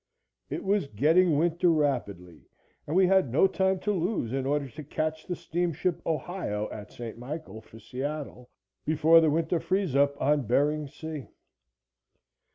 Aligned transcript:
It 0.49 0.63
was 0.63 0.87
getting 0.87 1.37
winter 1.37 1.69
rapidly 1.69 2.47
and 2.87 2.95
we 2.95 3.05
had 3.05 3.29
no 3.31 3.45
time 3.45 3.77
to 3.81 3.91
lose 3.91 4.33
in 4.33 4.47
order 4.47 4.67
to 4.67 4.83
catch 4.83 5.27
the 5.27 5.35
steamship 5.35 6.01
"Ohio," 6.07 6.67
at 6.71 6.91
St. 6.91 7.19
Michael, 7.19 7.61
for 7.61 7.77
Seattle, 7.77 8.49
before 8.83 9.21
the 9.21 9.29
winter 9.29 9.59
freeze 9.59 9.95
up 9.95 10.19
on 10.19 10.47
Bering 10.47 10.87
Sea. 10.87 11.27